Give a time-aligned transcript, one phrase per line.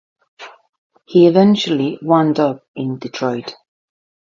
[1.05, 3.55] He eventually wound up in Detroit.